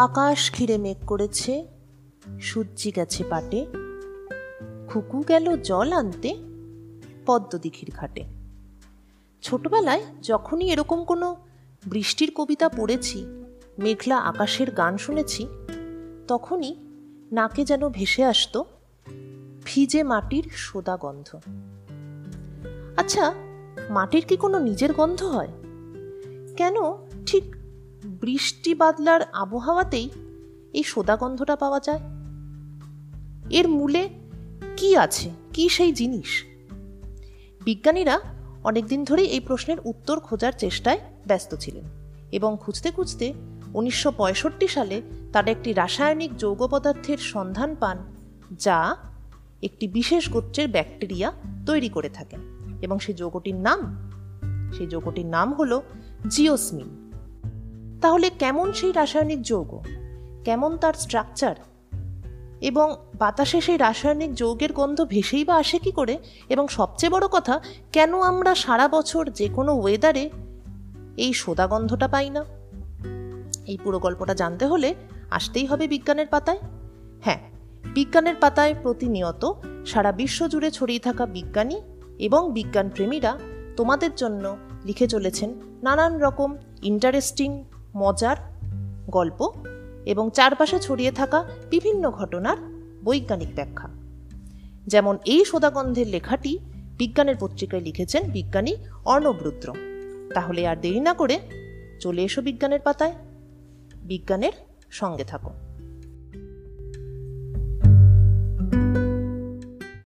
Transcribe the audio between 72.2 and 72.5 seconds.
না?